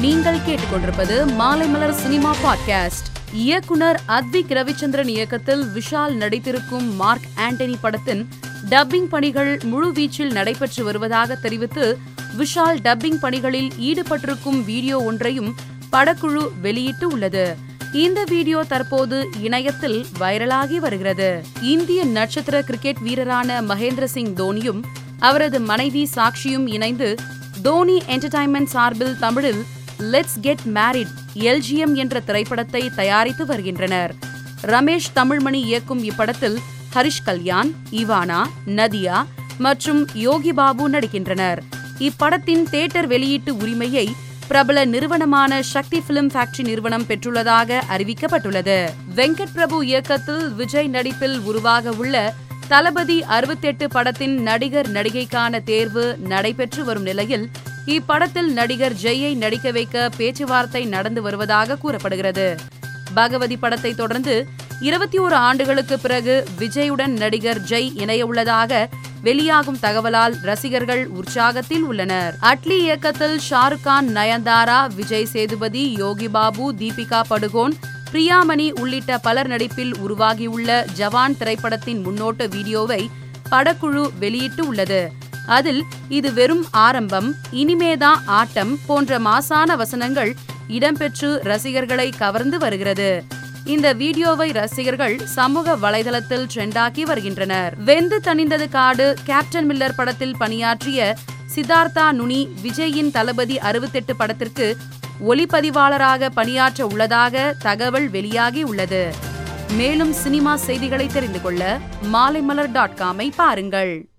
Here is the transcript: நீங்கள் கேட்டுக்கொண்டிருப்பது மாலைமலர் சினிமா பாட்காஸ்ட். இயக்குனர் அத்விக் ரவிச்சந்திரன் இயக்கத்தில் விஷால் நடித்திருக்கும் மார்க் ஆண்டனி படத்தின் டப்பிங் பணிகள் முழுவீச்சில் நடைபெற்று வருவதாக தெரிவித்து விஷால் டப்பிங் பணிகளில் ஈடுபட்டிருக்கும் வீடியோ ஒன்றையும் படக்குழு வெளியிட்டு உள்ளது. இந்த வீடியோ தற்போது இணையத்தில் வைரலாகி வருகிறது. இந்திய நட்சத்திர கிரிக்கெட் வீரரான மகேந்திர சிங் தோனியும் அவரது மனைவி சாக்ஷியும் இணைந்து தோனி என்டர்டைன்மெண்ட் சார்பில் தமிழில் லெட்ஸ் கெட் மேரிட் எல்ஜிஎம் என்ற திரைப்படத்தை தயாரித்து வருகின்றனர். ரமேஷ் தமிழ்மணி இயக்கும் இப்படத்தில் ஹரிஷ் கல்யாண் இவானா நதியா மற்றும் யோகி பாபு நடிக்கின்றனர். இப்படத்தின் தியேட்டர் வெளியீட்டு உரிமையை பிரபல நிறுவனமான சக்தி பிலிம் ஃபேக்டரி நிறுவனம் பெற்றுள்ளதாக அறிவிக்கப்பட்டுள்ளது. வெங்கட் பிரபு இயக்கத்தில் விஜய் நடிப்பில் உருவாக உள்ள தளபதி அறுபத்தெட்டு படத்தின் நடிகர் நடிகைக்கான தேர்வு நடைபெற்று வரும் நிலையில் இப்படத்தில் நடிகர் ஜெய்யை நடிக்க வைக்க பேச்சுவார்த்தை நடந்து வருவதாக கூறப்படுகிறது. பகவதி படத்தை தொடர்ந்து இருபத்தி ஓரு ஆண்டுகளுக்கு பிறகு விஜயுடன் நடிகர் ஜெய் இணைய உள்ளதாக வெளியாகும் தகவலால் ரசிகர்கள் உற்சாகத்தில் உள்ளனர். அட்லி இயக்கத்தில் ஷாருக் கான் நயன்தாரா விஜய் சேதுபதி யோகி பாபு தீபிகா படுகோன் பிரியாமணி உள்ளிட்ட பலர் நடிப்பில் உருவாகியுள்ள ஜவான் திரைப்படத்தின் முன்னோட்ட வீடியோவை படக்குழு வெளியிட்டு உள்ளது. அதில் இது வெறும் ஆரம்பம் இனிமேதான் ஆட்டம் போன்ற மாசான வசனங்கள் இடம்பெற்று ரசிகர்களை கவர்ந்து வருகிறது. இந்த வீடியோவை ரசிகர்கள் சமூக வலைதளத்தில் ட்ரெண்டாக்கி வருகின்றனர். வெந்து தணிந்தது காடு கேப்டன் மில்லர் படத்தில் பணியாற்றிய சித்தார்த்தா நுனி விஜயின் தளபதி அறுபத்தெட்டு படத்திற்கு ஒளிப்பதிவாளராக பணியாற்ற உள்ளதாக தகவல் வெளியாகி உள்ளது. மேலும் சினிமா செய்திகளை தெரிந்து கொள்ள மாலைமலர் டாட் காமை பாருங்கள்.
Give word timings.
நீங்கள் 0.00 0.38
கேட்டுக்கொண்டிருப்பது 0.38 1.26
மாலைமலர் 1.38 1.90
சினிமா 1.90 2.34
பாட்காஸ்ட். 2.44 3.08
இயக்குனர் 3.32 4.00
அத்விக் 4.08 4.50
ரவிச்சந்திரன் 4.50 5.06
இயக்கத்தில் 5.06 5.64
விஷால் 5.74 6.14
நடித்திருக்கும் 6.14 6.94
மார்க் 6.94 7.26
ஆண்டனி 7.36 7.74
படத்தின் 7.80 8.28
டப்பிங் 8.70 9.08
பணிகள் 9.08 9.58
முழுவீச்சில் 9.58 10.30
நடைபெற்று 10.30 10.84
வருவதாக 10.84 11.34
தெரிவித்து 11.34 11.98
விஷால் 12.38 12.80
டப்பிங் 12.84 13.18
பணிகளில் 13.20 13.72
ஈடுபட்டிருக்கும் 13.80 14.64
வீடியோ 14.64 15.02
ஒன்றையும் 15.02 15.54
படக்குழு 15.92 16.48
வெளியிட்டு 16.60 17.08
உள்ளது. 17.08 17.56
இந்த 17.92 18.24
வீடியோ 18.24 18.64
தற்போது 18.68 19.28
இணையத்தில் 19.40 20.06
வைரலாகி 20.18 20.76
வருகிறது. 20.76 21.44
இந்திய 21.62 22.04
நட்சத்திர 22.04 22.62
கிரிக்கெட் 22.62 22.96
வீரரான 23.04 23.60
மகேந்திர 23.60 24.04
சிங் 24.04 24.34
தோனியும் 24.34 24.82
அவரது 25.18 25.60
மனைவி 25.60 26.08
சாக்ஷியும் 26.14 26.68
இணைந்து 26.68 27.14
தோனி 27.62 28.02
என்டர்டைன்மெண்ட் 28.08 28.64
சார்பில் 28.64 29.18
தமிழில் 29.18 29.64
லெட்ஸ் 29.98 30.40
கெட் 30.40 30.58
மேரிட் 30.74 31.12
எல்ஜிஎம் 31.34 31.94
என்ற 31.94 32.20
திரைப்படத்தை 32.20 32.90
தயாரித்து 32.96 33.46
வருகின்றனர். 33.46 34.14
ரமேஷ் 34.62 35.10
தமிழ்மணி 35.14 35.52
இயக்கும் 35.52 36.04
இப்படத்தில் 36.04 36.56
ஹரிஷ் 36.94 37.24
கல்யாண் 37.24 37.72
இவானா 37.90 38.42
நதியா 38.66 39.24
மற்றும் 39.58 40.06
யோகி 40.14 40.52
பாபு 40.52 40.90
நடிக்கின்றனர். 40.90 41.58
இப்படத்தின் 41.98 42.62
தியேட்டர் 42.62 43.06
வெளியீட்டு 43.06 43.56
உரிமையை 43.56 44.14
பிரபல 44.48 44.84
நிறுவனமான 44.84 45.62
சக்தி 45.62 46.02
பிலிம் 46.08 46.30
ஃபேக்டரி 46.34 46.62
நிறுவனம் 46.62 47.04
பெற்றுள்ளதாக 47.08 47.80
அறிவிக்கப்பட்டுள்ளது. 47.96 48.88
வெங்கட் 49.16 49.52
பிரபு 49.52 49.86
இயக்கத்தில் 49.86 50.50
விஜய் 50.50 50.88
நடிப்பில் 50.88 51.40
உருவாக 51.40 51.90
உள்ள 51.90 52.34
தளபதி 52.68 53.22
அறுபத்தெட்டு 53.22 53.88
படத்தின் 53.88 54.42
நடிகர் 54.42 54.90
நடிகைக்கான 54.90 55.62
தேர்வு 55.62 56.16
நடைபெற்று 56.20 56.84
வரும் 56.84 57.02
நிலையில் 57.02 57.50
இப்படத்தில் 57.86 58.52
நடிகர் 58.52 58.94
ஜெய்யை 59.02 59.34
நடிக்க 59.34 59.70
வைக்க 59.70 60.10
பேச்சுவார்த்தை 60.16 60.84
நடந்து 60.84 61.22
வருவதாக 61.22 61.76
கூறப்படுகிறது. 61.76 62.56
பகவதி 63.14 63.56
படத்தை 63.56 63.94
தொடர்ந்து 63.94 64.46
இருபத்தி 64.80 65.18
ஓரு 65.18 65.32
ஆண்டுகளுக்கு 65.32 65.98
பிறகு 65.98 66.46
விஜயுடன் 66.58 67.08
நடிகர் 67.08 67.58
ஜெய் 67.58 67.94
இணைய 67.94 68.26
உள்ளதாக 68.26 68.88
வெளியாகும் 69.22 69.78
தகவலால் 69.82 70.34
ரசிகர்கள் 70.42 71.08
உற்சாகத்தில் 71.08 71.82
உள்ளனர். 71.82 72.34
அட்லி 72.40 72.78
இயக்கத்தில் 72.78 73.40
ஷாருக் 73.50 73.82
கான் 73.82 74.16
நயன்தாரா 74.16 74.94
விஜய் 74.94 75.26
சேதுபதி 75.26 75.92
யோகி 75.92 76.28
பாபு 76.28 76.74
தீபிகா 76.74 77.20
படுகோன் 77.28 77.74
பிரியாமணி 78.12 78.80
உள்ளிட்ட 78.80 79.18
பலர் 79.18 79.48
நடிப்பில் 79.48 79.94
உருவாகியுள்ள 79.98 80.86
ஜவான் 80.96 81.36
திரைப்படத்தின் 81.36 82.04
முன்னோட்ட 82.06 82.46
வீடியோவை 82.48 83.10
படக்குழு 83.50 84.10
வெளியிட்டு 84.18 84.66
உள்ளது. 84.66 85.12
அதில் 85.46 85.82
இது 86.08 86.32
வெறும் 86.32 86.66
ஆரம்பம் 86.70 87.34
இனிமேதான் 87.52 88.22
ஆட்டம் 88.26 88.78
போன்ற 88.86 89.18
மாசான 89.18 89.76
வசனங்கள் 89.76 90.34
இடம்பெற்று 90.68 91.42
ரசிகர்களை 91.42 92.10
கவர்ந்து 92.10 92.58
வருகிறது. 92.58 93.24
இந்த 93.64 93.92
வீடியோவை 93.92 94.50
ரசிகர்கள் 94.52 95.26
சமூக 95.26 95.76
வலைதளத்தில் 95.76 96.46
ட்ரெண்டாக்கி 96.54 97.02
வருகின்றனர். 97.02 97.74
வெந்து 97.84 98.20
தணிந்தது 98.24 98.68
காடு 98.68 99.14
கேப்டன் 99.24 99.70
மில்லர் 99.70 99.96
படத்தில் 99.96 100.36
பணியாற்றிய 100.36 101.16
சித்தார்த்தா 101.54 102.12
நுனி 102.12 102.48
விஜயின் 102.62 103.10
தளபதி 103.10 103.58
அறுபத்தெட்டு 103.58 104.16
படத்திற்கு 104.16 104.76
ஒளிப்பதிவாளராக 105.26 106.28
பணியாற்ற 106.28 106.86
உள்ளதாக 106.86 107.54
தகவல் 107.58 108.08
வெளியாகி 108.08 108.62
உள்ளது. 108.62 109.14
மேலும் 109.76 110.12
சினிமா 110.12 110.56
செய்திகளை 110.56 111.06
தெரிந்து 111.06 111.40
கொள்ள 111.40 111.80
மாலைமலர் 112.12 112.72
டாட் 112.72 112.98
காமை 112.98 113.32
பாருங்கள். 113.36 114.13